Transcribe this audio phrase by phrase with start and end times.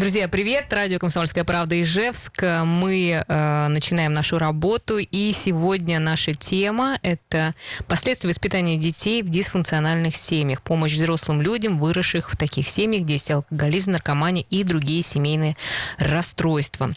[0.00, 0.72] Друзья, привет!
[0.72, 2.40] Радио «Комсомольская правда» Ижевск.
[2.64, 7.52] Мы э, начинаем нашу работу, и сегодня наша тема– это
[7.88, 13.28] последствия воспитания детей в дисфункциональных семьях, помощь взрослым людям, выросших в таких семьях, где есть
[13.28, 15.56] алкоголизм, наркомания и другие семейные
[15.98, 16.90] расстройства.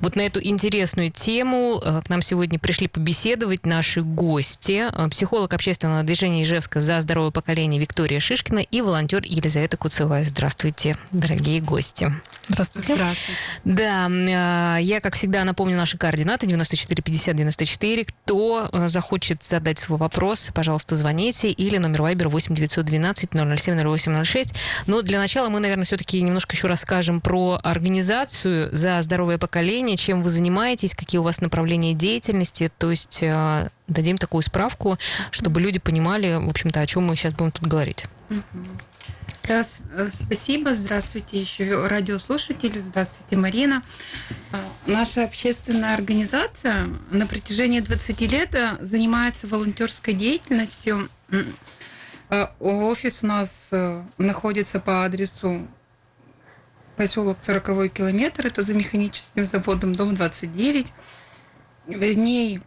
[0.00, 4.86] Вот на эту интересную тему э, к нам сегодня пришли побеседовать наши гости.
[4.90, 10.24] Э, психолог общественного движения Ижевска «За здоровое поколение» Виктория Шишкина и волонтер Елизавета Куцевая.
[10.24, 12.12] Здравствуйте, дорогие гости.
[12.50, 12.94] Здравствуйте.
[12.96, 13.40] Здравствуйте.
[13.64, 18.04] Да, а, я, как всегда, напомню наши координаты 94 50 94.
[18.04, 21.50] Кто а, захочет задать свой вопрос, пожалуйста, звоните.
[21.50, 24.54] Или номер Вайбер 8 912 007 0806.
[24.86, 30.22] Но для начала мы, наверное, все-таки немножко еще расскажем про организацию «За здоровое поколение», чем
[30.22, 32.70] вы занимаетесь, какие у вас направления деятельности.
[32.78, 34.98] То есть а, дадим такую справку,
[35.30, 38.06] чтобы люди понимали, в общем-то, о чем мы сейчас будем тут говорить.
[39.46, 40.74] Да, э, спасибо.
[40.74, 42.78] Здравствуйте еще радиослушатели.
[42.78, 43.82] Здравствуйте, Марина.
[44.52, 51.08] А, наша общественная организация на протяжении 20 лет э, занимается волонтерской деятельностью.
[52.60, 55.66] Офис у нас э, находится по адресу
[56.96, 60.92] поселок 40 километр, это за механическим заводом, дом 29.
[61.86, 62.60] В ней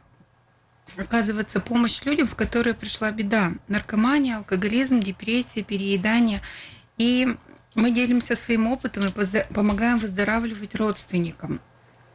[0.97, 3.53] оказывается помощь людям, в которые пришла беда.
[3.67, 6.41] Наркомания, алкоголизм, депрессия, переедание.
[6.97, 7.35] И
[7.75, 11.61] мы делимся своим опытом и помогаем выздоравливать родственникам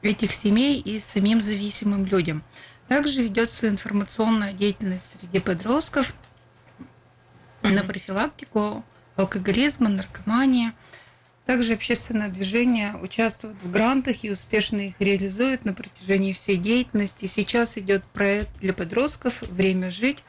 [0.02, 2.44] этих семей и самим зависимым людям.
[2.86, 6.14] Также ведется информационная деятельность среди подростков
[7.62, 8.84] на профилактику
[9.16, 10.72] алкоголизма, наркомании–
[11.48, 17.24] также общественное движение участвует в грантах и успешно их реализует на протяжении всей деятельности.
[17.24, 20.22] Сейчас идет проект для подростков «Время жить»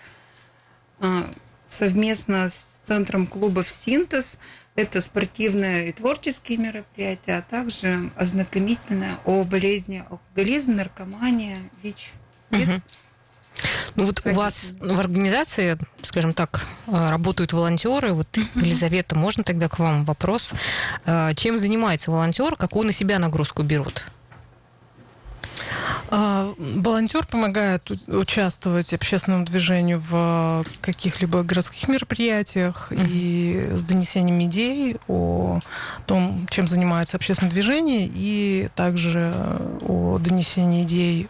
[1.01, 1.29] а,
[1.67, 4.37] совместно с Центром клубов «Синтез».
[4.75, 12.13] Это спортивные и творческие мероприятия, а также ознакомительное о болезни алкоголизм, наркомания, ВИЧ.
[12.51, 12.81] Угу.
[13.95, 18.13] Ну вот у вас в организации, скажем так, э, работают волонтеры.
[18.13, 20.53] Вот, Елизавета, можно тогда к вам вопрос?
[21.05, 22.55] Э, чем занимается волонтер?
[22.55, 24.05] Какую на себя нагрузку берут?
[26.11, 33.07] А, волонтер помогает участвовать общественному движению в каких-либо городских мероприятиях mm-hmm.
[33.07, 35.59] и с донесением идей о
[36.07, 39.33] том, чем занимается общественное движение, и также
[39.81, 41.27] о донесении идей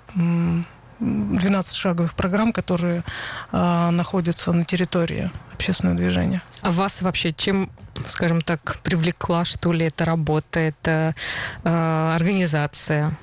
[1.00, 3.04] 12 шаговых программ, которые
[3.52, 6.42] э, находятся на территории общественного движения.
[6.62, 7.70] А вас вообще чем,
[8.06, 11.16] скажем так, привлекла, что ли, эта работа, эта
[11.64, 13.18] э, организация?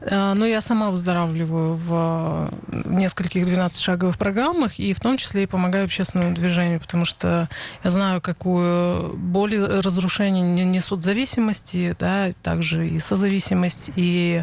[0.00, 5.84] Э, ну, я сама выздоравливаю в нескольких 12-шаговых программах, и в том числе и помогаю
[5.84, 7.48] общественному движению, потому что
[7.82, 14.42] я знаю, какую боль и разрушение несут зависимости, да, также и созависимость, и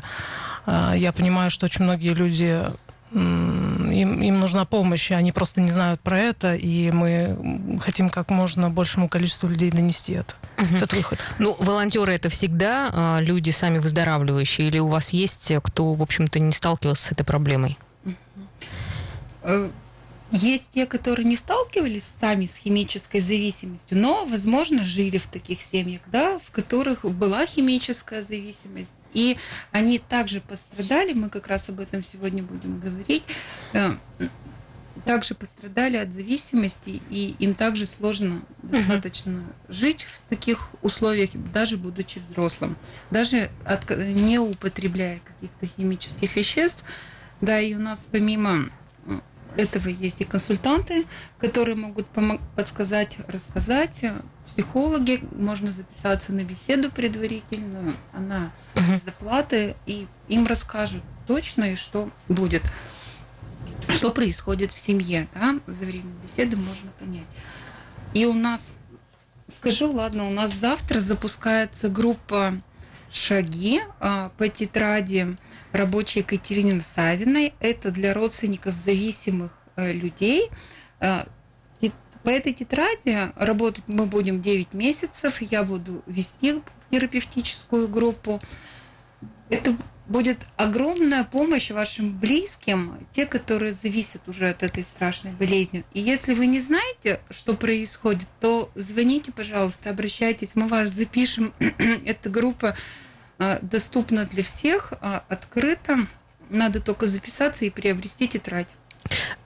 [0.96, 2.64] я понимаю, что очень многие люди
[3.14, 8.30] им, им нужна помощь, и они просто не знают про это, и мы хотим как
[8.30, 10.36] можно большему количеству людей донести это.
[10.58, 10.76] Угу.
[10.76, 11.20] Этот выход.
[11.38, 16.40] Ну, волонтеры это всегда а, люди сами выздоравливающие, или у вас есть кто, в общем-то,
[16.40, 17.78] не сталкивался с этой проблемой?
[19.44, 19.70] Э,
[20.32, 26.02] есть те, которые не сталкивались сами с химической зависимостью, но, возможно, жили в таких семьях,
[26.08, 28.92] да, в которых была химическая зависимость.
[29.14, 29.38] И
[29.72, 33.24] они также пострадали, мы как раз об этом сегодня будем говорить,
[33.74, 33.96] э,
[35.06, 41.78] также пострадали от зависимости, и им также сложно достаточно uh жить в таких условиях, даже
[41.78, 42.76] будучи взрослым,
[43.10, 46.84] даже от, не употребляя каких-то химических веществ.
[47.40, 48.70] Да, и у нас помимо
[49.56, 51.06] этого есть и консультанты,
[51.40, 52.08] которые могут
[52.56, 54.04] подсказать, рассказать.
[54.54, 61.76] Психологи, можно записаться на беседу предварительную, она uh без оплаты, и им расскажут точно, и
[61.76, 62.64] что будет,
[63.90, 65.30] что происходит в семье.
[65.34, 65.58] Да?
[65.68, 67.26] За время беседы можно понять.
[68.14, 68.74] И у нас,
[69.48, 72.62] скажу, ладно, у нас завтра запускается группа
[73.10, 75.38] «Шаги» а, по тетради
[75.72, 77.54] рабочей Екатерины Савиной.
[77.62, 80.50] Это для родственников зависимых э, людей.
[82.24, 85.42] По этой тетради работать мы будем 9 месяцев.
[85.42, 88.40] Я буду вести терапевтическую группу.
[89.50, 89.76] Это
[90.08, 95.84] будет огромная помощь вашим близким, те, которые зависят уже от этой страшной болезни.
[95.94, 101.54] И если вы не знаете, что происходит, то звоните, пожалуйста, обращайтесь, мы вас запишем.
[101.60, 102.76] Эта группа
[103.40, 106.00] а, доступна для всех, а, открыта.
[106.50, 108.70] Надо только записаться и приобрести тетрадь.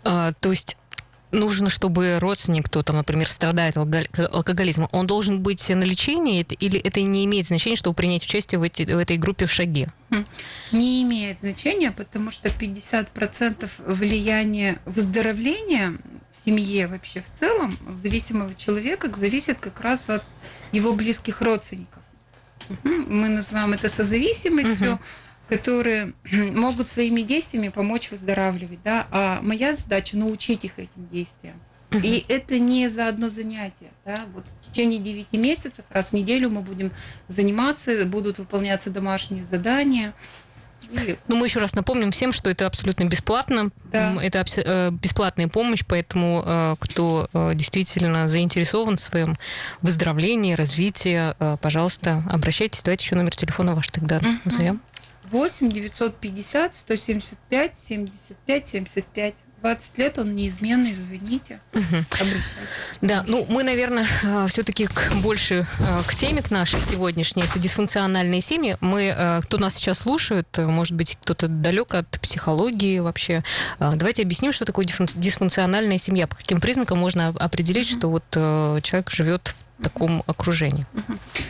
[0.03, 0.77] А, то есть
[1.35, 7.01] нужно, чтобы родственник, кто там, например, страдает алкоголизмом, он должен быть на лечении или это
[7.01, 9.89] не имеет значения, чтобы принять участие в, эти, в этой группе в шаге?
[10.71, 15.97] Не имеет значения, потому что 50% влияния выздоровления
[16.31, 20.23] в семье вообще в целом зависимого человека зависит как раз от
[20.71, 22.01] его близких родственников.
[22.83, 24.93] Мы называем это созависимостью.
[24.93, 25.01] Угу
[25.47, 31.59] которые могут своими действиями помочь выздоравливать, да, а моя задача научить их этим действиям.
[32.03, 33.91] И это не за одно занятие.
[34.05, 34.17] Да?
[34.33, 36.91] Вот в течение 9 месяцев, раз в неделю мы будем
[37.27, 40.13] заниматься, будут выполняться домашние задания.
[40.91, 41.17] И...
[41.27, 43.71] Ну, мы еще раз напомним всем, что это абсолютно бесплатно.
[43.91, 44.15] Да.
[44.21, 49.35] Это э, бесплатная помощь, поэтому э, кто э, действительно заинтересован в своем
[49.81, 52.83] выздоровлении, развитии, пожалуйста, обращайтесь.
[52.83, 54.81] Давайте еще номер телефона ваш тогда назовем.
[55.35, 59.35] 8 950 175 75 75.
[59.61, 61.83] 20 лет он неизменный, звоните, угу.
[63.01, 64.87] Да, ну мы, наверное, э, все-таки
[65.23, 68.77] больше э, к теме к нашей сегодняшней, это дисфункциональные семьи.
[68.79, 73.43] Мы, э, кто нас сейчас слушает, может быть, кто-то далек от психологии вообще.
[73.79, 77.97] Давайте объясним, что такое дисфункциональная семья, по каким признакам можно определить, угу.
[77.97, 80.85] что вот человек живет в таком окружении.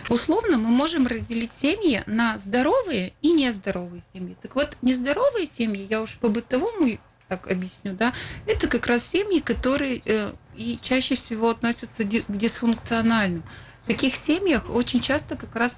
[0.10, 4.36] Условно мы можем разделить семьи на здоровые и нездоровые семьи.
[4.42, 8.14] Так вот, нездоровые семьи, я уж по бытовому так объясню, да,
[8.46, 13.44] это как раз семьи, которые э, и чаще всего относятся к дисфункциональным.
[13.84, 15.78] В таких семьях очень часто как раз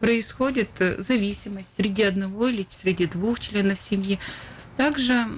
[0.00, 4.18] происходит э, зависимость среди одного или среди двух членов семьи.
[4.76, 5.28] Также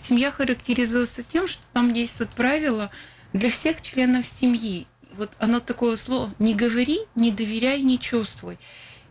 [0.00, 2.90] семья характеризуется тем, что там действуют правила
[3.32, 8.58] для всех членов семьи вот оно такое слово «не говори, не доверяй, не чувствуй».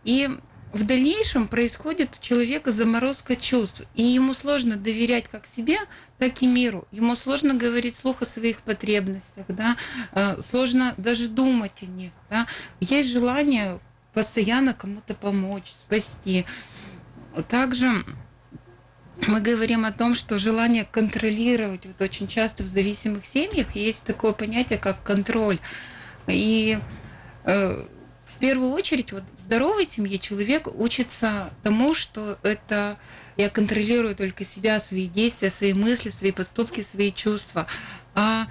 [0.04, 0.30] И
[0.72, 5.78] в дальнейшем происходит у человека заморозка чувств, и ему сложно доверять как себе,
[6.18, 6.86] так и миру.
[6.90, 9.76] Ему сложно говорить слух о своих потребностях, да?
[10.12, 12.12] Э, сложно даже думать о них.
[12.28, 12.46] Да?
[12.80, 13.80] Есть желание
[14.12, 16.44] постоянно кому-то помочь, спасти.
[17.48, 18.04] Также
[19.26, 24.32] мы говорим о том, что желание контролировать, вот очень часто в зависимых семьях есть такое
[24.32, 25.58] понятие, как контроль.
[26.26, 26.78] И
[27.44, 27.86] э,
[28.36, 32.98] в первую очередь вот в здоровой семье человек учится тому, что это
[33.36, 37.66] я контролирую только себя, свои действия, свои мысли, свои поступки, свои чувства.
[38.14, 38.46] А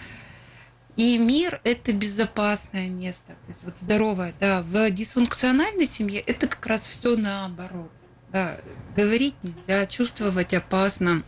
[0.96, 4.34] и мир– это безопасное место, то есть вот здоровое.
[4.40, 7.92] Да, в дисфункциональной семье это как раз все наоборот.
[8.32, 8.58] Да,
[8.96, 11.24] говорить нельзя, чувствовать опасно,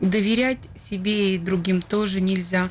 [0.00, 2.70] доверять себе и другим тоже нельзя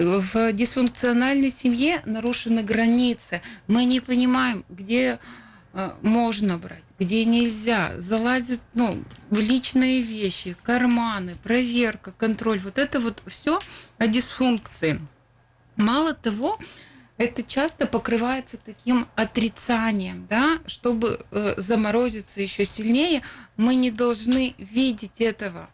[0.00, 3.42] в дисфункциональной семье нарушены границы.
[3.66, 5.18] Мы не понимаем, где
[5.72, 7.92] э, можно брать, где нельзя.
[7.98, 12.60] Залазит ну, в личные вещи, карманы, проверка, контроль.
[12.60, 13.60] Вот это вот все
[13.98, 15.00] о дисфункции.
[15.76, 16.58] Мало того,
[17.18, 23.20] это часто покрывается таким отрицанием, да, чтобы э, заморозиться еще сильнее,
[23.58, 25.68] мы не должны видеть этого.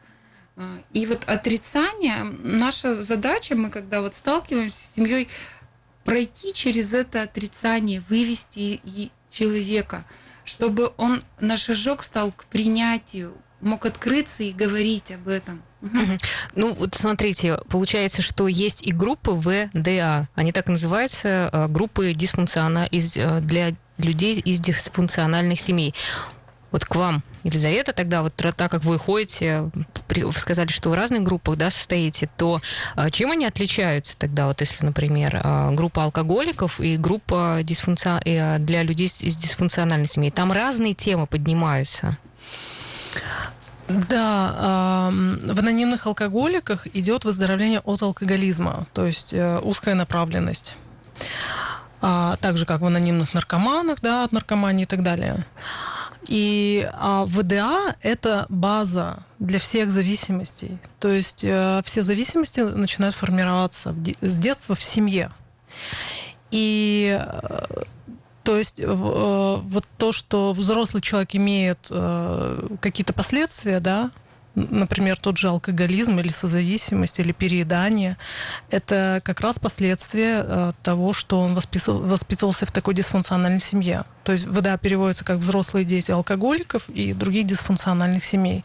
[0.93, 5.29] И вот отрицание, наша задача, мы когда вот сталкиваемся с семьей,
[6.05, 10.05] пройти через это отрицание, вывести и человека,
[10.45, 15.63] чтобы он на шажок стал к принятию, мог открыться и говорить об этом.
[16.55, 20.29] Ну, вот смотрите, получается, что есть и группы ВДА.
[20.35, 22.89] Они так называются, э, группы дисфункциона...
[22.91, 25.95] Э, для людей из дисфункциональных семей
[26.71, 29.71] вот к вам, Елизавета, тогда вот так как вы ходите,
[30.37, 32.61] сказали, что в разных группах, да, состоите, то
[32.95, 38.21] а, чем они отличаются тогда, вот если, например, а, группа алкоголиков и группа дисфункци...
[38.25, 40.31] А, для людей из дисфункциональной семьи?
[40.31, 42.19] Там разные темы поднимаются.
[43.89, 50.75] Да, в анонимных алкоголиках идет выздоровление от алкоголизма, то есть э, узкая направленность.
[52.01, 55.45] Так же, как в анонимных наркоманах, да, от наркомании и так далее.
[56.29, 60.79] И а, ВДА– это база для всех зависимостей.
[60.99, 65.31] То есть э, все зависимости начинают формироваться с детства в семье.
[66.51, 67.83] И э,
[68.43, 71.91] то есть э, вот то, что взрослый человек имеет
[72.81, 74.11] какие-то последствия, да,
[74.57, 78.17] например, тот же алкоголизм или созависимость или переедание,
[78.71, 84.05] это как раз последствия э, того, что он воспитывался в такой дисфункциональной семье.
[84.25, 88.65] То есть ВДА переводится как взрослые дети алкоголиков и других дисфункциональных семей.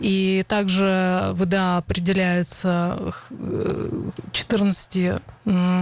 [0.00, 3.14] И также ВДА определяется
[4.32, 5.18] 14 э,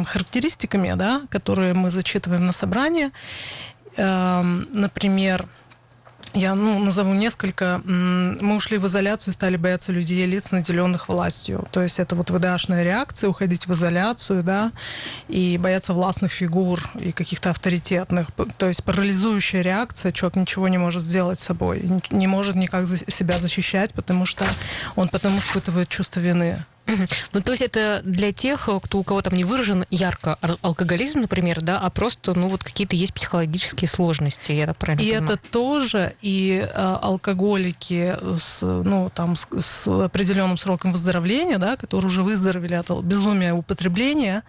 [0.06, 3.10] характеристиками, да, которые мы зачитываем на собрании.
[3.96, 5.46] Эм, например,
[6.32, 7.80] Я ну, назову несколько.
[7.84, 11.66] Мы ушли в изоляцию и стали бояться людей и лиц, наделенных властью.
[11.72, 14.70] То есть это вот ВДАшная реакция, уходить в изоляцию, да,
[15.28, 18.28] и бояться властных фигур и каких-то авторитетных.
[18.58, 23.38] То есть парализующая реакция, человек ничего не может сделать с собой, не может никак себя
[23.38, 24.46] защищать, потому что
[24.94, 26.64] он потом испытывает чувство вины.
[27.32, 31.60] Ну, то есть это для тех, кто у кого там не выражен ярко алкоголизм, например,
[31.60, 35.24] да, а просто, ну, вот какие-то есть психологические сложности, я так правильно И понимаю?
[35.24, 42.06] это тоже, и э, алкоголики с, ну, там, с, с определенным сроком выздоровления, да, которые
[42.06, 44.42] уже выздоровели от безумия употребления,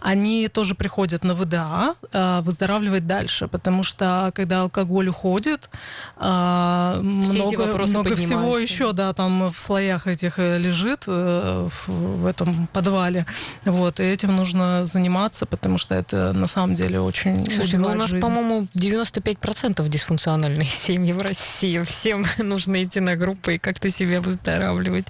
[0.00, 5.70] они тоже приходят на ВДА э, выздоравливать дальше, потому что когда алкоголь уходит,
[6.18, 12.68] э, много, много всего еще, да, там в слоях этих э, лежит, э, в этом
[12.72, 13.26] подвале.
[13.64, 17.94] Вот, и этим нужно заниматься, потому что это на самом деле очень Слушай, ну у
[17.94, 21.78] нас, по-моему, 95% дисфункциональные семьи в России.
[21.78, 25.06] Всем нужно идти на группы и как-то себя выздоравливать.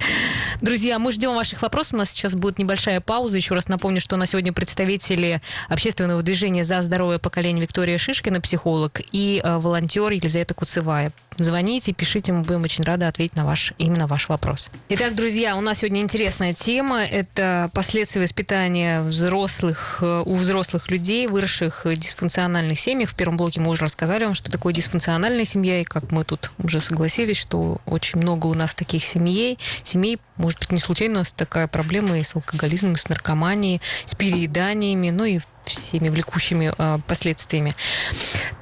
[0.61, 1.95] Друзья, мы ждем ваших вопросов.
[1.95, 3.37] У нас сейчас будет небольшая пауза.
[3.37, 9.01] Еще раз напомню, что на сегодня представители общественного движения «За здоровое поколение» Виктория Шишкина, психолог,
[9.13, 11.13] и э, волонтер Елизавета Куцевая.
[11.41, 14.69] Звоните, пишите, мы будем очень рады ответить на ваш, именно ваш вопрос.
[14.91, 17.03] Итак, друзья, у нас сегодня интересная тема.
[17.03, 23.09] Это последствия воспитания взрослых, э, у взрослых людей, выросших в дисфункциональных семьях.
[23.09, 26.51] В первом блоке мы уже рассказали вам, что такое дисфункциональная семья, и как мы тут
[26.59, 29.59] уже согласились, что очень много у нас таких семей.
[29.83, 33.81] Семей, может быть, не случайно у нас такая проблема и с алкоголизмом, и с наркоманией,
[34.07, 37.75] с перееданиями, ну и всеми влекущими э, последствиями.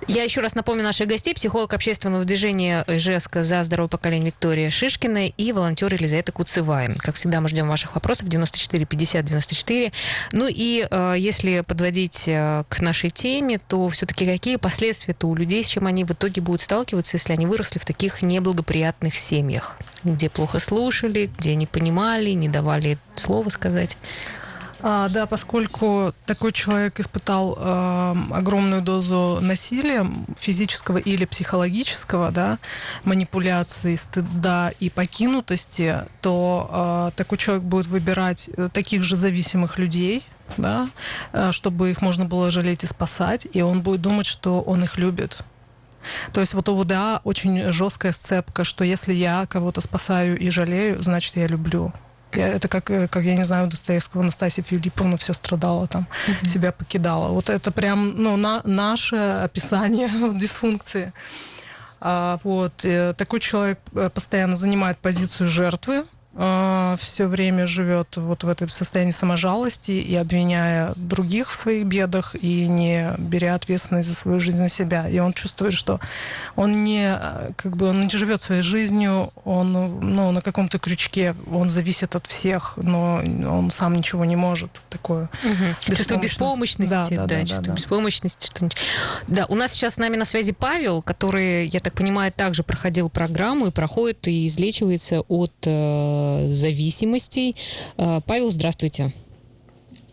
[0.06, 1.34] Я еще раз напомню наших гостей.
[1.34, 6.94] Психолог общественного движения ЖЭСКО «За здоровое поколение» Виктория Шишкина и волонтер Елизавета Куцевая.
[6.98, 9.92] Как всегда, мы ждем ваших вопросов 94 50 94.
[10.32, 15.62] Ну и э, если подводить э, к нашей теме, то все-таки какие последствия-то у людей,
[15.62, 20.28] с чем они в итоге будут сталкиваться, если они выросли в таких неблагоприятных семьях, где
[20.28, 23.96] плохо слушали, где не понимали, не давали слова сказать?
[24.80, 30.06] А, да, поскольку такой человек испытал э, огромную дозу насилия,
[30.38, 32.58] физического или психологического, да,
[33.02, 40.24] манипуляции, стыда и покинутости, то э, такой человек будет выбирать э, таких же зависимых людей,
[40.56, 40.88] да,
[41.32, 44.96] э, чтобы их можно было жалеть и спасать, и он будет думать, что он их
[44.96, 45.42] любит.
[46.32, 51.02] То есть вот у ВДА очень жесткая сцепка, что если я кого-то спасаю и жалею,
[51.02, 51.92] значит я люблю.
[52.30, 56.46] Это как, э, как, я не знаю, у Достоевского Анастасия Филипповна все страдала там, mm-hmm.
[56.46, 57.28] себя покидала.
[57.28, 61.12] Вот это прям, ну, на, наше описание дисфункции.
[62.00, 66.04] А, вот, э, такой человек э, постоянно занимает позицию жертвы,
[66.40, 72.36] а, все время живет вот в этом состоянии саможалости и обвиняя других в своих бедах
[72.40, 75.08] и не беря ответственность за свою жизнь на себя.
[75.08, 75.98] И он чувствует, что
[76.54, 77.18] он не,
[77.56, 82.28] как бы, он не живет своей жизнью, он ну, на каком-то крючке, он зависит от
[82.28, 84.80] всех, но он сам ничего не может.
[84.90, 85.94] Такое угу.
[85.96, 87.14] Чувство беспомощности.
[87.16, 88.46] Да, да, да, да, чувство да, беспомощности.
[88.46, 88.68] Что...
[89.26, 93.10] Да, у нас сейчас с нами на связи Павел, который, я так понимаю, также проходил
[93.10, 97.56] программу и проходит и излечивается от э, зависимостей.
[97.96, 99.12] Э, Павел, здравствуйте.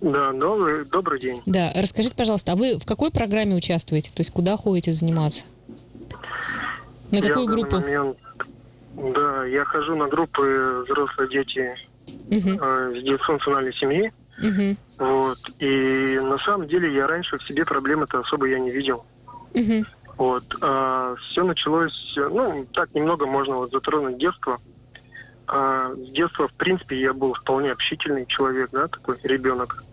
[0.01, 1.41] Да, добрый, добрый день.
[1.45, 4.12] Да, расскажите, пожалуйста, а вы в какой программе участвуете?
[4.13, 5.45] То есть куда ходите заниматься?
[7.12, 7.77] На какую я группу?
[7.77, 8.17] Момент,
[8.95, 11.75] да, я хожу на группы взрослые дети
[12.29, 12.50] угу.
[12.62, 14.12] э, с дисфункциональной семьи.
[14.38, 14.75] Угу.
[15.00, 15.39] Вот.
[15.60, 19.05] И на самом деле я раньше в себе проблемы-то особо я не видел.
[19.53, 19.86] Угу.
[20.17, 20.43] Вот.
[20.62, 24.60] А все началось, ну, так немного можно вот затронуть детство.
[25.48, 29.84] А с детства, в принципе, я был вполне общительный человек, да, такой ребенок.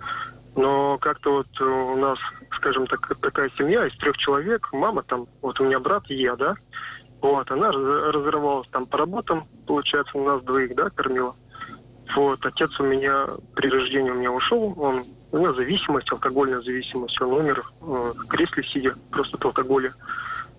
[0.54, 2.18] Но как-то вот у нас,
[2.52, 6.36] скажем так, такая семья из трех человек, мама там, вот у меня брат и я,
[6.36, 6.54] да,
[7.22, 11.36] вот, она разрывалась там по работам, получается, у нас двоих, да, кормила.
[12.16, 17.20] Вот, отец у меня при рождении у меня ушел, он, у него зависимость, алкогольная зависимость,
[17.22, 19.94] он умер э, в кресле сидя, просто от алкоголя.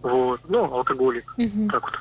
[0.02, 1.70] Вот, ну, алкоголик, mm-hmm.
[1.70, 2.00] так вот.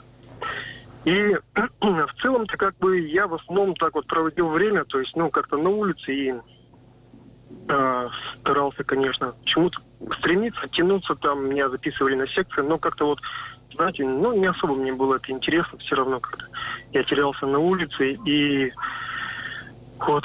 [1.05, 1.37] И
[1.81, 5.57] в целом-то как бы я в основном так вот проводил время, то есть, ну, как-то
[5.57, 6.35] на улице и
[7.69, 8.09] э,
[8.41, 9.81] старался, конечно, чему-то
[10.19, 13.21] стремиться, тянуться там, меня записывали на секции, но как-то вот,
[13.75, 16.45] знаете, ну, не особо мне было это интересно, все равно как-то
[16.93, 18.73] я терялся на улице, и
[19.99, 20.25] вот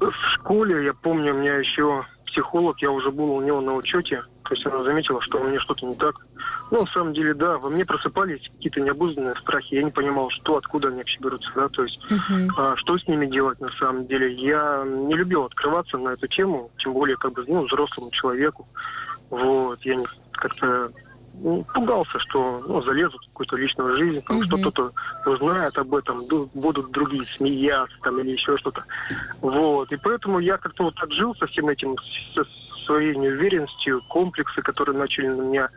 [0.00, 4.22] в школе, я помню, у меня еще психолог, я уже был у него на учете,
[4.44, 6.25] то есть она заметила, что у меня что-то не так.
[6.70, 9.74] Ну, на самом деле, да, во мне просыпались какие-то необузданные страхи.
[9.74, 12.48] Я не понимал, что, откуда они вообще берутся, да, то есть uh-huh.
[12.58, 14.32] а, что с ними делать на самом деле.
[14.32, 18.66] Я не любил открываться на эту тему, тем более, как бы, ну, взрослому человеку.
[19.30, 20.90] Вот, я не, как-то
[21.74, 24.46] пугался, что ну, залезут в какую-то личную жизнь, там, mm-hmm.
[24.46, 24.92] что кто-то
[25.30, 26.22] узнает об этом,
[26.54, 28.84] будут другие смеяться там или еще что-то.
[29.40, 29.92] Вот.
[29.92, 31.96] И поэтому я как-то вот отжил со всем этим,
[32.34, 32.44] со
[32.86, 35.68] своей неуверенностью, комплексы, которые начали на меня,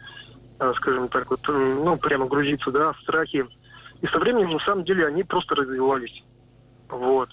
[0.78, 3.46] скажем так, вот, ну, прямо грузиться, да, страхи.
[4.02, 6.24] И со временем, на самом деле, они просто развивались.
[6.90, 7.30] Вот.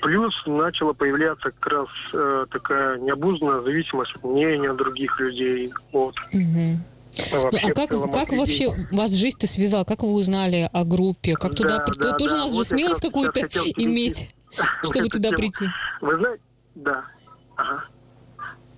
[0.00, 5.72] Плюс начала появляться как раз э, такая необузданная зависимость от мнения других людей.
[5.92, 6.16] Вот.
[6.32, 6.78] Угу.
[7.30, 9.84] Вообще, ну, а как, как вообще вас жизнь-то связала?
[9.84, 11.34] Как вы узнали о группе?
[11.34, 11.84] Как да, туда...
[11.98, 13.40] Да, тоже да, надо вот же смелость какую-то
[13.76, 14.30] иметь,
[14.82, 15.66] чтобы туда прийти.
[16.00, 16.42] Вы знаете,
[16.74, 17.04] да.
[17.56, 17.84] Ага.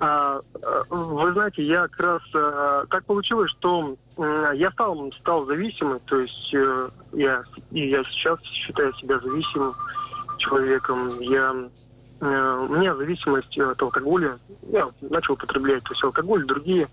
[0.00, 5.98] А, а, вы знаете, я как раз а, так получилось, что я стал стал зависимым,
[6.04, 9.74] то есть э, я и я сейчас считаю себя зависимым
[10.38, 11.08] человеком.
[11.18, 11.52] Я,
[12.20, 14.38] э, у меня зависимость от алкоголя.
[14.70, 16.86] Я начал употреблять то есть алкоголь, другие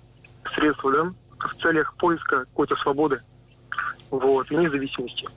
[0.56, 1.14] средства, да,
[1.48, 3.22] в целях поиска какой-то свободы.
[4.10, 5.28] Вот, и независимости.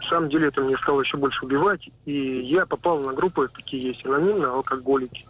[0.00, 3.88] На самом деле это мне стало еще больше убивать, и я попал на группы, такие
[3.88, 5.26] есть, анонимные алкоголики.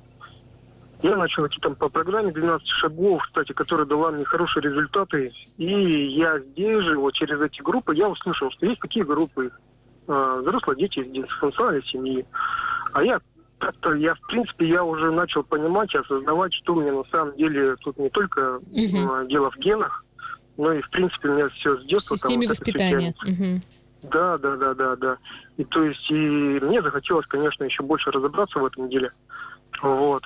[1.06, 5.32] Я начал идти там по программе 12 шагов, кстати, которая дала мне хорошие результаты.
[5.56, 9.52] И я здесь же, вот через эти группы, я услышал, что есть такие группы,
[10.08, 12.26] э, взрослые дети из дисфункциональной семьи.
[12.92, 13.20] А я
[13.58, 17.36] как-то я, в принципе, я уже начал понимать и осознавать, что у меня на самом
[17.36, 18.64] деле тут не только угу.
[18.72, 20.04] uh дело в генах,
[20.56, 22.16] но и, в принципе, у меня все с детства.
[22.16, 23.14] В системе там, воспитания.
[23.24, 24.10] Угу.
[24.10, 25.18] Да, да, да, да, да.
[25.56, 29.12] И то есть, и мне захотелось, конечно, еще больше разобраться в этом деле.
[29.80, 30.24] Вот.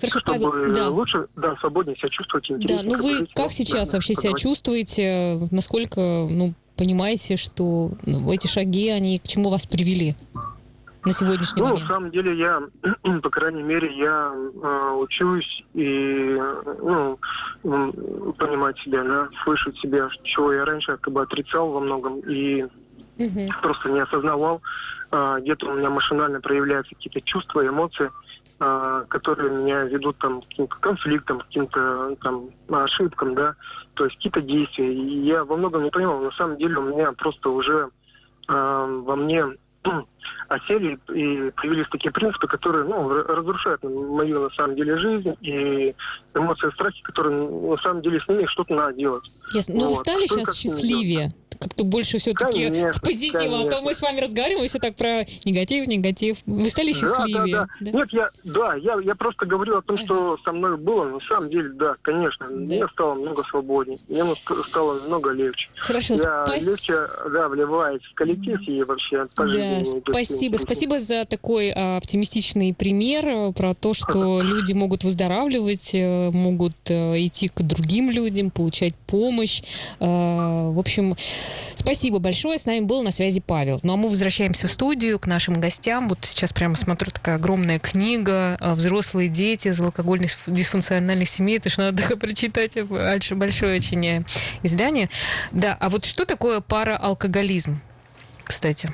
[0.00, 0.88] Хорошо, чтобы Павел, да.
[0.90, 2.46] лучше, да, свободнее себя чувствовать.
[2.66, 5.40] Да, ну вы как сейчас вообще себя чувствуете?
[5.50, 10.14] Насколько, ну, понимаете, что ну, эти шаги, они к чему вас привели?
[11.04, 11.88] на сегодняшний ну, момент?
[11.88, 12.60] на самом деле я,
[13.22, 16.36] по крайней мере, я э, учусь и
[16.82, 17.18] ну,
[18.36, 22.64] понимать себя, да, слышать себя, чего я раньше как бы отрицал во многом и
[23.16, 23.48] угу.
[23.62, 24.60] просто не осознавал.
[25.10, 28.10] Э, где-то у меня машинально проявляются какие-то чувства, эмоции,
[28.60, 33.54] э, которые меня ведут там, к каким-то конфликтам, к каким-то там ошибкам, да,
[33.94, 34.92] то есть какие-то действия.
[34.92, 36.20] И я во многом не понимал.
[36.20, 37.90] На самом деле у меня просто уже
[38.48, 39.44] э, во мне
[40.48, 45.94] осели и появились такие принципы, которые ну, разрушают мою на самом деле жизнь и
[46.34, 49.24] эмоции, страхи, которые на самом деле с ними что-то надо делать.
[49.52, 49.74] Ясно.
[49.74, 49.90] Ну, вот.
[49.90, 51.32] вы стали сейчас счастливее?
[51.58, 53.56] как-то больше все-таки к позитиву.
[53.56, 56.38] А то мы с вами разговариваем, все так про негатив, негатив.
[56.46, 57.52] Вы стали счастливее.
[57.52, 57.98] Да, да, да.
[57.98, 60.04] Нет, я, да, я, я просто говорю о том, ага.
[60.04, 61.04] что со мной было.
[61.04, 62.46] На самом деле, да, конечно.
[62.48, 62.54] Да.
[62.54, 63.98] Мне стало много свободнее.
[64.08, 64.24] Мне
[64.68, 65.68] стало много легче.
[65.76, 66.66] Хорошо, я спас...
[66.66, 66.94] легче,
[67.32, 69.82] да, вливаюсь в коллектив и вообще по да, жизни.
[69.82, 76.30] Спасибо, спасибо за такой а, оптимистичный пример э, про то, что люди могут выздоравливать, э,
[76.32, 79.62] могут э, идти к другим людям, получать помощь.
[79.98, 81.16] В общем,
[81.74, 82.58] Спасибо большое.
[82.58, 83.80] С нами был на связи Павел.
[83.82, 86.08] Ну а мы возвращаемся в студию к нашим гостям.
[86.08, 91.58] Вот сейчас прямо смотрю такая огромная книга «Взрослые дети из алкогольных дисфункциональных семей».
[91.58, 92.76] Это же надо прочитать.
[93.30, 94.24] Большое очень
[94.62, 95.08] издание.
[95.52, 97.80] Да, а вот что такое параалкоголизм,
[98.44, 98.90] кстати?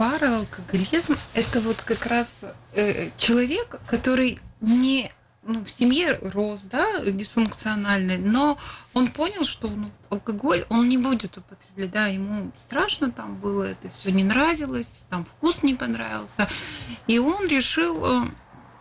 [0.00, 8.16] Параалкоголизм– это вот как раз э, человек, который не ну, в семье рос, да, дисфункциональный,
[8.16, 8.56] но
[8.94, 13.90] он понял, что ну, алкоголь он не будет употреблять, да, ему страшно там было, это
[13.90, 16.48] все не нравилось, там вкус не понравился,
[17.06, 18.28] и он решил, э,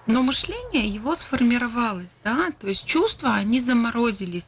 [0.06, 4.48] но мышление его сформировалось, да, то есть чувства, они заморозились,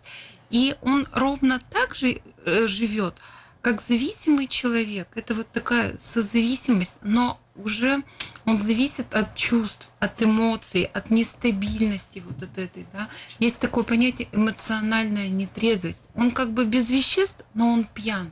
[0.49, 3.15] и он ровно так же э, живет,
[3.61, 5.07] как зависимый человек.
[5.15, 8.03] Это вот такая созависимость, но уже
[8.45, 13.09] он зависит от чувств, от эмоций, от нестабильности вот от этой, да.
[13.39, 16.01] Есть такое понятие эмоциональная нетрезвость.
[16.15, 18.31] Он как бы без веществ, но он пьян.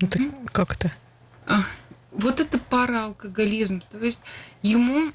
[0.00, 0.18] Это
[0.52, 0.92] как это?
[2.10, 3.82] Вот это параалкоголизм.
[3.90, 4.20] То есть
[4.62, 5.12] ему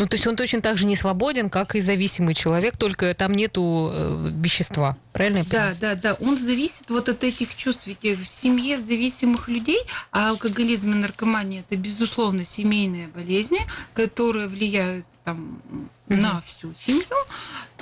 [0.00, 3.32] ну, то есть он точно так же не свободен, как и зависимый человек, только там
[3.32, 5.76] нету э, вещества, правильно я понимаю?
[5.78, 6.26] Да, да, да.
[6.26, 7.86] Он зависит вот от этих чувств.
[7.86, 13.58] Ведь в семье зависимых людей, а алкоголизм и наркомания– это, безусловно, семейные болезни,
[13.92, 15.60] которые влияют там,
[16.08, 16.16] mm-hmm.
[16.16, 17.04] на всю семью,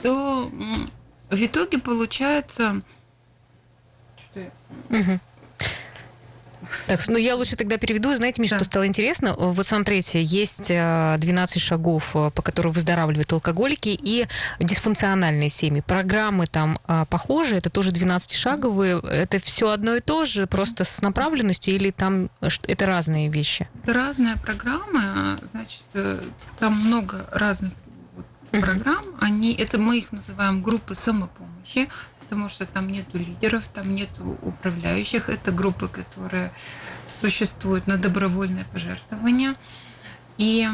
[0.03, 0.51] то
[1.31, 2.83] в итоге получается...
[4.33, 5.21] Что...
[6.87, 8.15] Так, ну я лучше тогда переведу.
[8.15, 8.57] Знаете, мне да.
[8.57, 9.35] что стало интересно?
[9.37, 14.27] Вот смотрите, есть 12 э, шагов, э, по которым выздоравливают алкоголики и
[14.59, 15.83] дисфункциональные семьи.
[15.87, 19.07] Программы там э, похожи, это тоже 12-шаговые.
[19.09, 23.69] Это все одно и то же, просто с направленностью или там это разные вещи?
[23.83, 25.83] Это разная программа, значит,
[26.59, 27.73] там много разных
[28.51, 29.05] программ.
[29.21, 31.89] Они, это мы их называем группы самопомощи.
[32.29, 35.31] Потому что там нету лидеров, там нету управляющих.
[35.31, 36.53] Это группы, которые
[37.07, 39.55] существуют на добровольное пожертвование.
[40.37, 40.69] И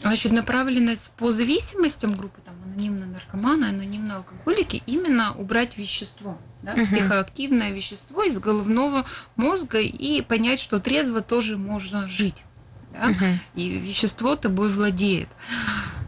[0.00, 6.84] значит, направленность по зависимостям группы, там, анонимные наркоманы, анонимные алкоголики, именно убрать вещество, да, uh-huh.
[6.86, 12.44] психоактивное вещество из головного мозга и понять, что трезво тоже можно жить.
[12.92, 13.10] Да?
[13.10, 13.38] Uh-huh.
[13.56, 15.28] И вещество тобой владеет.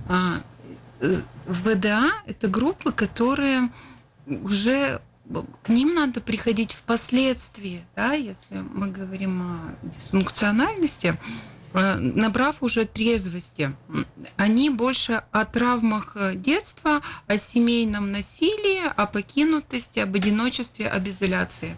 [0.08, 0.40] А,
[1.46, 3.70] ВДА– это группы, которые
[4.42, 5.00] уже
[5.62, 11.18] к ним надо приходить впоследствии, да, если мы говорим о дисфункциональности,
[11.74, 13.74] э, набрав уже трезвости.
[14.36, 21.76] Они больше о травмах детства, о семейном насилии, о покинутости, об одиночестве, об изоляции.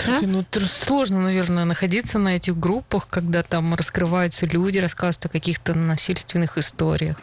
[0.00, 0.32] Слушайте, да?
[0.32, 6.56] ну сложно, наверное, находиться на этих группах, когда там раскрываются люди, рассказывают о каких-то насильственных
[6.58, 7.16] историях.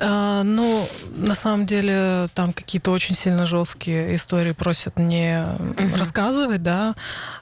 [0.00, 5.44] А, ну, на самом деле, там какие-то очень сильно жесткие истории просят не
[5.96, 6.94] рассказывать, да.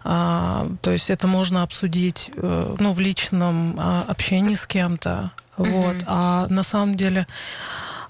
[0.05, 5.33] А, то есть это можно обсудить, э, ну, в личном а, общении с кем-то.
[5.57, 5.97] Вот.
[6.07, 7.27] А на самом деле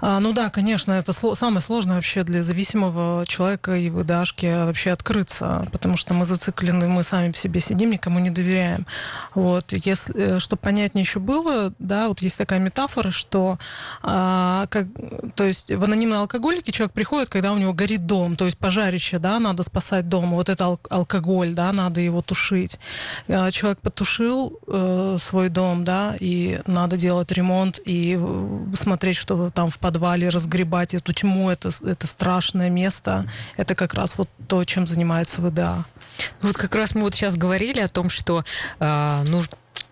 [0.01, 4.91] а, ну да, конечно, это сло- самое сложное вообще для зависимого человека и выдашки вообще
[4.91, 8.87] открыться, потому что мы зациклены, мы сами в себе сидим, никому не доверяем.
[9.35, 13.59] Вот, если, э, чтобы понятнее еще было, да, вот есть такая метафора, что,
[14.03, 14.87] а, как,
[15.35, 19.19] то есть в анонимной алкоголике человек приходит, когда у него горит дом, то есть пожарище,
[19.19, 22.79] да, надо спасать дом, вот это ал- алкоголь, да, надо его тушить.
[23.29, 28.19] А, человек потушил э, свой дом, да, и надо делать ремонт и
[28.75, 33.25] смотреть, что там в подвале, разгребать эту тьму, это, это страшное место.
[33.57, 35.87] Это как раз вот то, чем занимается ВДА.
[36.43, 38.45] Вот как раз мы вот сейчас говорили о том, что
[38.81, 39.43] э, ну,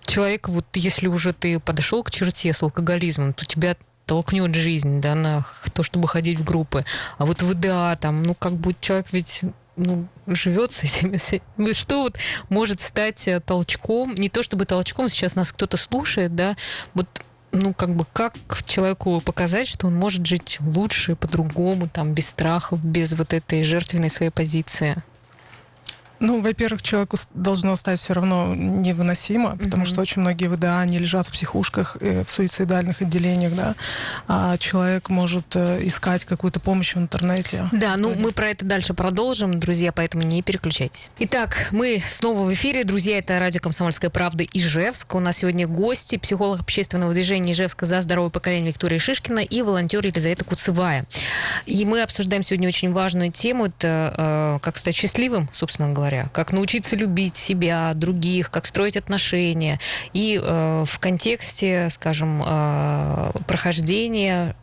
[0.04, 5.14] человек, вот если уже ты подошел к черте с алкоголизмом, то тебя толкнет жизнь, да,
[5.14, 6.84] на то, чтобы ходить в группы.
[7.16, 9.40] А вот ВДА, там, ну, как бы человек ведь
[9.76, 11.18] ну, живет с этими.
[11.56, 12.18] Ну, что вот
[12.50, 16.54] может стать э, толчком, не то чтобы толчком, сейчас нас кто-то слушает, да,
[16.92, 17.08] вот
[17.56, 18.34] ну, как бы, как
[18.66, 24.10] человеку показать, что он может жить лучше, по-другому, там, без страхов, без вот этой жертвенной
[24.10, 25.02] своей позиции?
[26.20, 29.86] Ну, во-первых, человеку должно стать все равно невыносимо, потому mm-hmm.
[29.86, 33.74] что очень многие ВДА, они лежат в психушках, э, в суицидальных отделениях, да,
[34.26, 37.66] а человек может э, искать какую-то помощь в интернете.
[37.72, 41.10] Да, ну мы про это дальше продолжим, друзья, поэтому не переключайтесь.
[41.18, 45.14] Итак, мы снова в эфире, друзья, это радио «Комсомольская правда» Ижевск.
[45.14, 50.06] У нас сегодня гости, психолог общественного движения Ижевска за здоровое поколение Виктория Шишкина и волонтер
[50.06, 51.06] Елизавета Куцевая.
[51.66, 56.28] И мы обсуждаем сегодня очень важную тему, это э, как стать счастливым, собственно говоря, говоря,
[56.32, 59.80] как научиться любить себя, других, как строить отношения.
[60.12, 64.56] И э, в контексте, скажем, э, прохождения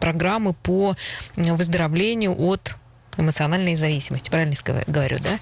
[0.00, 0.96] программы по
[1.36, 2.74] выздоровлению от
[3.18, 4.30] эмоциональной зависимости.
[4.30, 4.54] Правильно
[4.86, 5.38] говорю, да?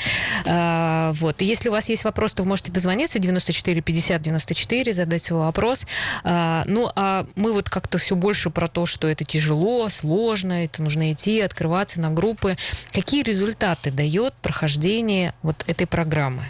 [0.46, 1.42] А, вот.
[1.42, 5.40] И если у вас есть вопрос, то вы можете дозвониться 94 50 94, задать свой
[5.40, 5.86] вопрос.
[6.24, 10.82] А, ну, а мы вот как-то все больше про то, что это тяжело, сложно, это
[10.82, 12.56] нужно идти, открываться на группы.
[12.92, 16.42] Какие результаты дает прохождение вот этой программы?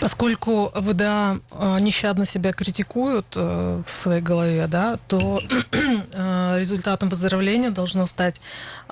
[0.00, 5.40] Поскольку ВДА э, нещадно себя критикуют э, в своей голове, да, то
[5.72, 8.40] э, результатом выздоровления должно стать,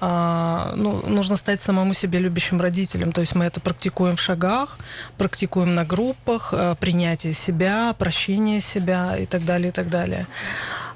[0.01, 3.13] ну, нужно стать самому себе любящим родителем.
[3.13, 4.79] То есть мы это практикуем в шагах,
[5.19, 10.27] практикуем на группах, принятие себя, прощение себя и так далее, и так далее.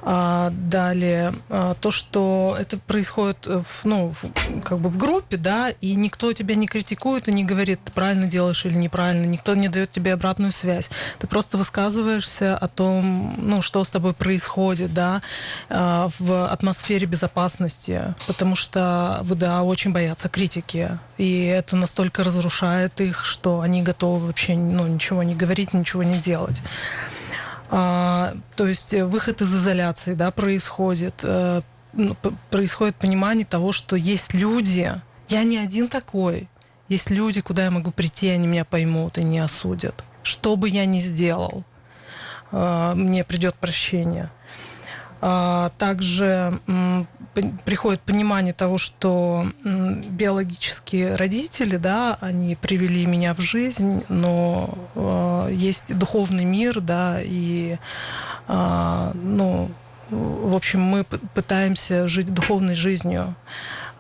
[0.02, 5.70] А, далее, а, то, что это происходит в, ну, в, как бы в группе, да,
[5.70, 9.68] и никто тебя не критикует и не говорит, ты правильно делаешь или неправильно, никто не
[9.68, 10.90] дает тебе обратную связь.
[11.18, 15.20] Ты просто высказываешься о том, ну, что с тобой происходит, да,
[15.68, 23.24] а, в атмосфере безопасности, потому что ВДА очень боятся критики, и это настолько разрушает их,
[23.24, 26.62] что они готовы вообще ну, ничего не говорить, ничего не делать.
[27.70, 31.20] А, то есть э, выход из изоляции да, происходит.
[31.22, 31.62] А,
[32.50, 34.92] происходит понимание того, что есть люди,
[35.28, 36.48] я не один такой,
[36.88, 40.04] есть люди, куда я могу прийти, они меня поймут и не осудят.
[40.22, 41.64] Что бы я ни сделал,
[42.50, 44.30] а, мне придет прощение.
[45.20, 46.58] А, также
[47.64, 55.96] приходит понимание того, что биологические родители, да, они привели меня в жизнь, но а, есть
[55.96, 57.78] духовный мир, да, и,
[58.46, 59.70] а, ну,
[60.10, 63.34] в общем, мы пытаемся жить духовной жизнью.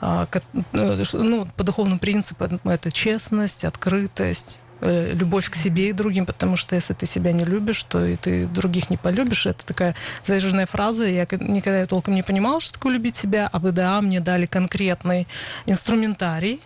[0.00, 6.94] Ну, по духовным принципам это честность, открытость, любовь к себе и другим, потому что если
[6.94, 9.46] ты себя не любишь, то и ты других не полюбишь.
[9.46, 11.04] Это такая заезженная фраза.
[11.04, 15.26] Я никогда толком не понимала, что такое любить себя, а ВДА мне дали конкретный
[15.66, 16.60] инструментарий,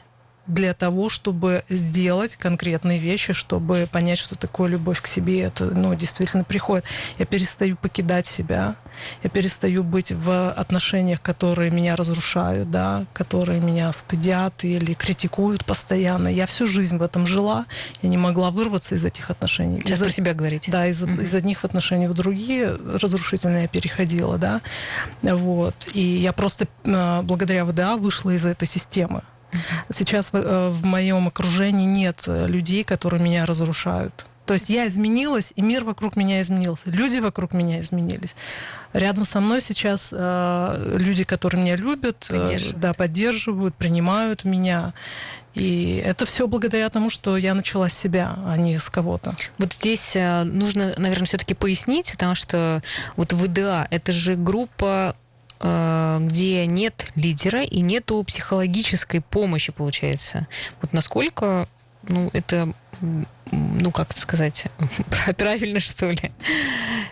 [0.46, 5.94] для того, чтобы сделать конкретные вещи, чтобы понять, что такое любовь к себе, это ну,
[5.94, 6.84] действительно приходит.
[7.18, 8.74] Я перестаю покидать себя,
[9.22, 16.28] я перестаю быть в отношениях, которые меня разрушают, да, которые меня стыдят или критикуют постоянно.
[16.28, 17.66] Я всю жизнь в этом жила,
[18.02, 19.80] я не могла вырваться из этих отношений.
[19.80, 20.72] Сейчас из про себя говорите.
[20.72, 21.22] Да, из, угу.
[21.22, 24.60] из одних отношений в другие разрушительные я переходила, да,
[25.22, 25.74] вот.
[25.94, 29.22] И я просто э, благодаря ВДА вышла из этой системы.
[29.90, 34.26] Сейчас в, э, в моем окружении нет э, людей, которые меня разрушают.
[34.46, 38.34] То есть я изменилась, и мир вокруг меня изменился, люди вокруг меня изменились.
[38.92, 42.80] Рядом со мной сейчас э, люди, которые меня любят, э, поддерживают.
[42.80, 44.94] да, поддерживают, принимают меня.
[45.54, 49.34] И это все благодаря тому, что я начала с себя, а не с кого-то.
[49.58, 52.82] Вот здесь нужно, наверное, все-таки пояснить, потому что
[53.16, 55.21] вот ВДА это же группа Э,
[55.62, 60.46] где нет лидера и нету психологической помощи, получается.
[60.80, 61.68] Вот насколько
[62.08, 62.72] ну, это,
[63.50, 64.66] ну, как сказать,
[65.38, 66.32] правильно, что ли,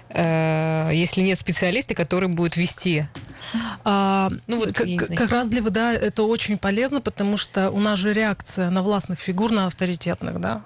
[0.09, 3.07] э, если нет специалиста, который будет вести.
[3.85, 4.87] А, ну, вот, как,
[5.17, 9.21] как раз для ВДА это очень полезно, потому что у нас же реакция на властных
[9.21, 10.63] фигур, на авторитетных, да,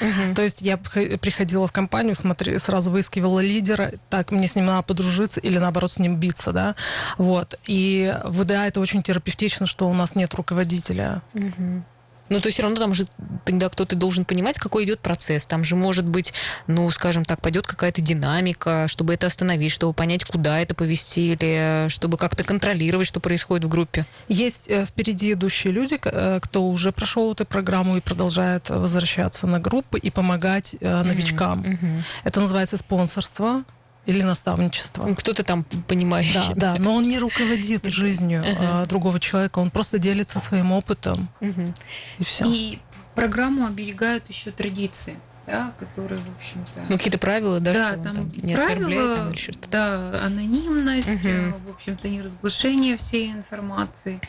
[0.00, 0.34] Угу.
[0.34, 4.82] То есть я приходила в компанию, смотри, сразу выискивала лидера, так мне с ним надо
[4.82, 6.74] подружиться или наоборот с ним биться, да,
[7.18, 7.58] вот.
[7.66, 11.22] И в ВДА это очень терапевтично, что у нас нет руководителя.
[11.34, 11.84] Угу.
[12.28, 13.06] Ну, то есть все равно там же
[13.44, 15.46] тогда кто-то должен понимать, какой идет процесс.
[15.46, 16.32] Там же может быть,
[16.66, 21.88] ну, скажем так, пойдет какая-то динамика, чтобы это остановить, чтобы понять, куда это повести, или
[21.88, 24.04] чтобы как-то контролировать, что происходит в группе.
[24.28, 29.60] Есть э, впереди идущие люди, э, кто уже прошел эту программу и продолжает возвращаться на
[29.60, 31.62] группы и помогать э, новичкам.
[31.62, 32.02] Mm-hmm.
[32.24, 33.64] Это называется спонсорство
[34.06, 35.12] или наставничество.
[35.14, 36.32] Кто-то там понимает.
[36.32, 38.86] Да, да, но он не руководит жизнью uh-huh.
[38.86, 41.28] другого человека, он просто делится своим опытом.
[41.40, 41.74] Uh-huh.
[42.18, 42.44] И все.
[42.46, 42.78] И
[43.14, 45.16] программу оберегают еще традиции
[45.46, 46.80] да, которые, в общем-то...
[46.88, 49.68] Ну, какие-то правила, да, да что там, там не правила, там, или что-то.
[49.70, 51.54] Да, анонимность, угу.
[51.66, 54.20] в общем-то, не разглашение всей информации.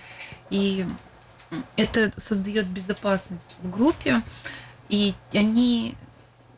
[0.49, 0.85] И
[1.75, 4.21] это создает безопасность в группе,
[4.89, 5.95] и они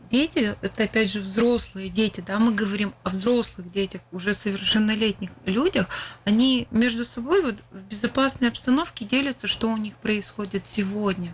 [0.10, 5.88] дети, это опять же взрослые дети, да, мы говорим о взрослых детях, уже совершеннолетних людях,
[6.26, 11.34] они между собой вот в безопасной обстановке делятся, что у них происходит сегодня.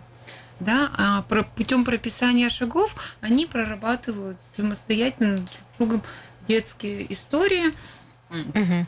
[0.58, 6.02] Да, а про, путем прописания шагов они прорабатывают самостоятельно друг другом
[6.48, 7.74] детские истории.
[8.30, 8.86] Угу.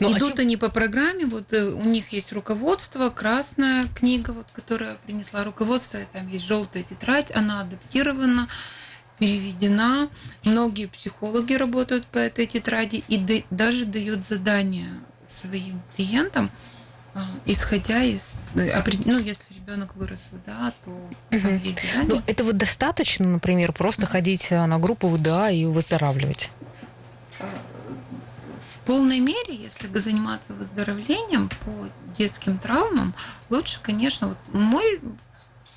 [0.00, 4.46] Ну, Идут а они по программе, вот э, у них есть руководство, красная книга, вот,
[4.52, 8.48] которая принесла руководство, там есть желтая тетрадь, она адаптирована
[9.20, 10.08] переведена.
[10.42, 14.88] Многие психологи работают по этой тетради и даже дают задания
[15.26, 16.50] своим клиентам,
[17.14, 21.10] а, исходя из, э, ну, если ребенок вырос в ВДА, то угу.
[21.30, 22.14] есть задания.
[22.16, 26.50] Ну, этого достаточно, например, просто ходить э, на группу ВДА и выздоравливать?
[27.38, 27.46] А,
[28.74, 33.14] в полной мере, если заниматься выздоровлением по детским травмам,
[33.50, 35.00] лучше, конечно, вот мой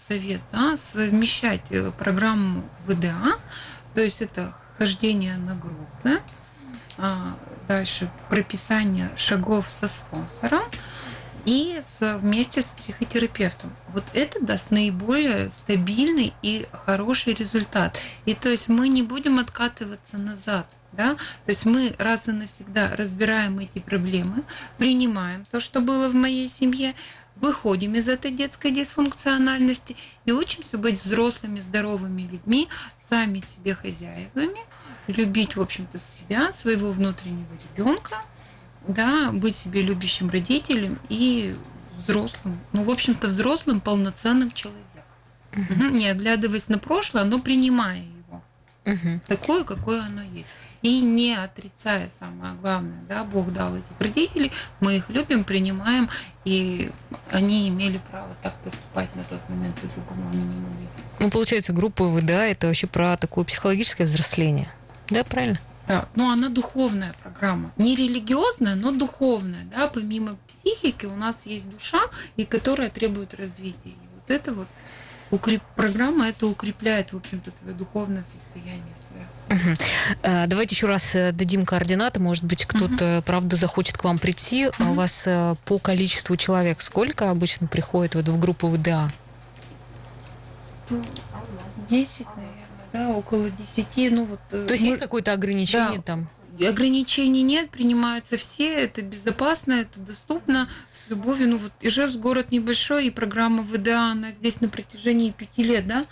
[0.08, 3.39] совет, да, совмещать э, программу ВДА,
[3.94, 6.22] то есть это хождение на группы,
[6.98, 7.38] а,
[7.68, 10.63] дальше прописание шагов со спонсором
[11.46, 13.72] и вместе с психотерапевтом.
[13.89, 17.98] Вот это даст наиболее стабильный и хороший результат.
[18.26, 20.68] И то есть мы не будем откатываться назад.
[20.94, 21.16] Да?
[21.16, 24.44] То есть мы раз и навсегда разбираем эти проблемы,
[24.78, 26.94] принимаем то, что было в моей семье,
[27.36, 32.69] выходим из этой детской дисфункциональности и учимся быть взрослыми, здоровыми людьми,
[33.10, 34.60] сами себе хозяевами,
[35.08, 38.24] любить, в общем-то, себя, своего внутреннего ребенка,
[38.88, 41.56] да, быть себе любящим родителем и
[41.98, 44.84] взрослым, ну, в общем-то, взрослым, полноценным человеком.
[45.54, 45.96] Угу.
[45.96, 48.43] Не оглядываясь на прошлое, но принимая его.
[48.86, 49.22] Угу.
[49.28, 50.48] Такое, какое оно есть
[50.84, 56.10] и не отрицая самое главное, да, Бог дал этих родителей, мы их любим, принимаем,
[56.46, 56.91] и
[57.32, 60.88] они имели право так поступать на тот момент, по-другому они не могли.
[61.19, 64.69] Ну, получается, группа ВДА– это вообще про такое психологическое взросление.
[65.10, 65.60] Да, правильно?
[65.88, 67.72] Да, но она духовная программа.
[67.78, 69.65] Не религиозная, но духовная.
[69.65, 69.88] Да?
[69.88, 72.02] Помимо психики у нас есть душа,
[72.36, 73.89] и которая требует развития.
[73.89, 74.67] И вот это вот
[75.34, 75.62] укреп...
[75.76, 78.84] программа это укрепляет, в общем-то, твое духовное состояние.
[79.50, 80.48] Угу.
[80.48, 82.19] Давайте еще раз э, дадим координаты.
[82.19, 83.24] Может быть, кто-то, угу.
[83.26, 84.67] правда, захочет к вам прийти.
[84.67, 84.84] Угу.
[84.84, 89.12] У вас э, по количеству человек сколько обычно приходит вот в группу ВДА?
[91.89, 92.54] 10, наверное,
[92.93, 94.12] да, около 10.
[94.12, 94.89] Ну, вот, То есть мы...
[94.89, 96.04] есть какое-то ограничение да.
[96.04, 96.30] там?
[96.62, 100.70] Ограничений нет, принимаются все, это безопасно, это доступно
[101.06, 101.50] с любовью.
[101.50, 106.06] Ну вот Ижевск город небольшой, и программа ВДА, она здесь на протяжении пяти лет, да,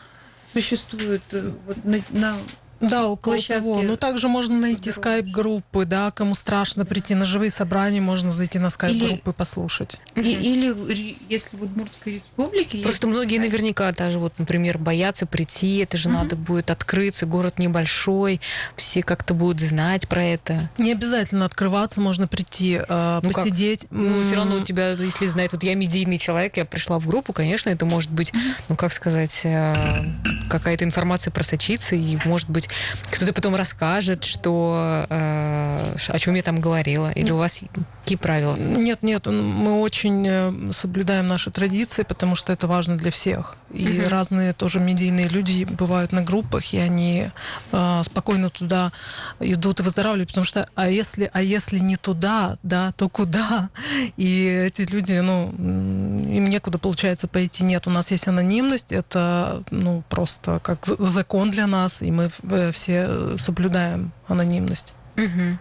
[0.52, 2.38] существует вот на, на
[2.82, 3.54] да, около площадке.
[3.60, 3.82] того.
[3.82, 8.70] Ну, также можно найти скайп-группы, да, кому страшно прийти на живые собрания, можно зайти на
[8.70, 10.02] скайп-группы послушать.
[10.16, 12.80] И, или если в Удмуртской республике...
[12.80, 13.52] Просто многие сайт.
[13.52, 16.18] наверняка даже, вот, например, боятся прийти, это же угу.
[16.18, 18.42] надо будет открыться, город небольшой,
[18.76, 20.70] все как-то будут знать про это.
[20.78, 23.82] Не обязательно открываться, можно прийти, э, ну, посидеть.
[23.82, 23.92] Как?
[23.92, 27.34] Ну, все равно у тебя, если знает, вот я медийный человек, я пришла в группу,
[27.34, 28.34] конечно, это может быть,
[28.70, 30.04] ну, как сказать, э,
[30.50, 32.70] какая-то информация просочиться, и, может быть,
[33.10, 37.62] кто-то потом расскажет, что э, о чем я там говорила, или у вас
[38.04, 38.56] какие правила?
[38.56, 43.56] Нет, нет, мы очень э, соблюдаем наши традиции, потому что это важно для всех.
[43.72, 44.10] И uh-huh.
[44.10, 47.30] разные тоже медийные люди бывают на группах, и они
[47.72, 48.92] э, спокойно туда
[49.40, 53.70] идут и выздоравливают, потому что а если, а если не туда, да, то куда?
[54.18, 57.64] И эти люди, ну, им некуда получается пойти.
[57.64, 62.30] Нет, у нас есть анонимность, это ну просто как закон для нас, и мы
[62.62, 64.94] э, все соблюдаем анонимность.
[65.18, 65.58] Угу.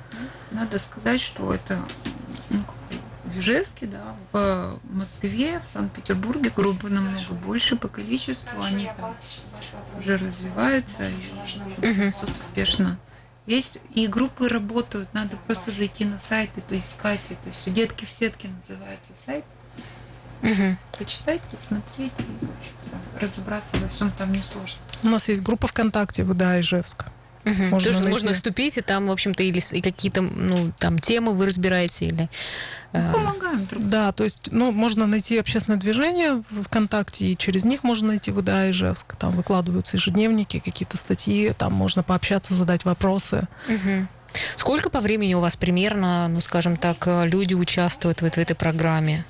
[0.53, 1.79] Надо сказать, что это
[2.51, 2.59] ну,
[3.25, 9.17] в Ижевске, да, в Москве, в Санкт-Петербурге группы намного больше по количеству, они там
[9.99, 12.15] уже развиваются и угу.
[12.49, 12.99] успешно.
[13.47, 17.71] Есть и группы работают, надо просто зайти на сайт и поискать это все.
[17.71, 19.45] Детки в сетке называется сайт.
[20.43, 20.77] Угу.
[20.99, 24.79] Почитать, посмотреть и разобраться во всем там несложно.
[25.03, 27.07] У нас есть группа ВКонтакте ВДА Ижевск.
[27.45, 27.55] Угу.
[27.55, 28.11] Можно, Тоже найти...
[28.11, 32.29] можно вступить, и там, в общем-то, или какие-то ну, там темы вы разбираете, или...
[32.93, 33.13] Э...
[33.13, 37.83] Помогаем друг Да, то есть, ну, можно найти общественное движение в ВКонтакте, и через них
[37.83, 39.17] можно найти ВДА Ижевск.
[39.17, 43.49] Там выкладываются ежедневники, какие-то статьи, там можно пообщаться, задать вопросы.
[43.69, 44.07] Угу.
[44.57, 49.25] Сколько по времени у вас примерно, ну, скажем так, люди участвуют в, в этой программе?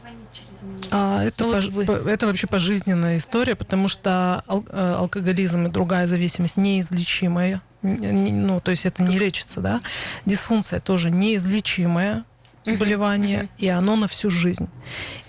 [0.90, 5.70] А, это, ну, вот по, это вообще пожизненная история, потому что ал, э, алкоголизм и
[5.70, 7.62] другая зависимость неизлечимая.
[7.82, 9.80] Ну, то есть это не лечится, да.
[10.26, 12.24] Дисфункция тоже неизлечимая
[12.64, 14.68] заболевание, и оно на всю жизнь.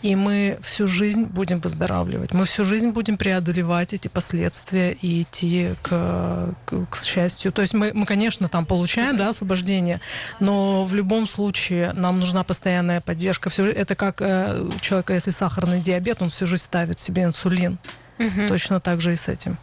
[0.01, 2.33] И мы всю жизнь будем выздоравливать.
[2.33, 7.51] Мы всю жизнь будем преодолевать эти последствия и идти к, к, к счастью.
[7.51, 10.01] То есть мы, мы, конечно, там получаем да, освобождение,
[10.39, 13.49] но в любом случае нам нужна постоянная поддержка.
[13.61, 17.77] Это как э, у человека, если сахарный диабет, он всю жизнь ставит себе инсулин.
[18.17, 18.47] Uh-huh.
[18.47, 19.57] Точно так же и с этим.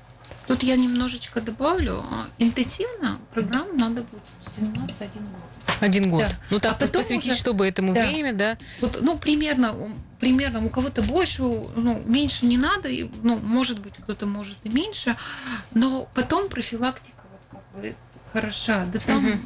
[0.46, 2.02] Тут я немножечко добавлю.
[2.38, 5.57] Интенсивно программу надо будет заниматься один год.
[5.80, 6.22] Один год.
[6.22, 6.38] Да.
[6.50, 8.06] Ну так а потом посвятить, уже, чтобы этому да.
[8.06, 8.58] время, да?
[8.80, 9.74] Вот, ну, примерно,
[10.20, 12.88] примерно у кого-то больше, ну, меньше не надо,
[13.22, 15.16] ну, может быть, кто-то может и меньше,
[15.72, 17.94] но потом профилактика вот как бы
[18.32, 18.86] хороша.
[18.92, 19.38] Да там угу.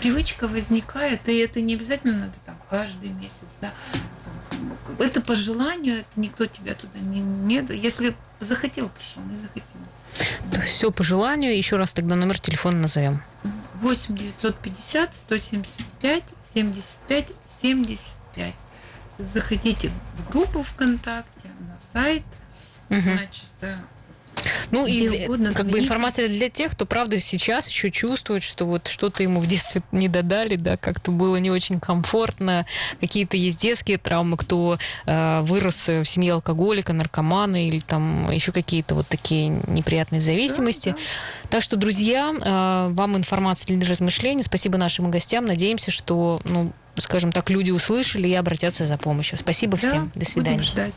[0.00, 3.72] привычка возникает, и это не обязательно надо там каждый месяц, да.
[4.98, 10.64] Это по желанию, это никто тебя туда не, не если захотел, пришел, не захотел.
[10.64, 11.56] Все по желанию.
[11.56, 13.22] Еще раз тогда номер телефона назовем.
[13.84, 16.22] 8 950 175
[16.54, 17.26] 75
[17.60, 18.54] 75.
[19.18, 22.22] Заходите в группу ВКонтакте, на сайт.
[22.88, 23.00] Угу.
[23.00, 23.84] Значит,
[24.70, 28.88] ну и угодно, как бы информация для тех, кто, правда, сейчас еще чувствует, что вот
[28.88, 32.66] что-то ему в детстве не додали, да, как-то было не очень комфортно,
[33.00, 38.94] какие-то есть детские травмы, кто э, вырос в семье алкоголика, наркомана или там еще какие-то
[38.94, 40.90] вот такие неприятные зависимости.
[40.90, 41.48] Да, да.
[41.50, 44.42] Так что, друзья, э, вам информация для размышлений.
[44.42, 45.46] Спасибо нашим гостям.
[45.46, 49.38] Надеемся, что, ну, скажем так, люди услышали и обратятся за помощью.
[49.38, 50.12] Спасибо да, всем.
[50.14, 50.94] До свидания.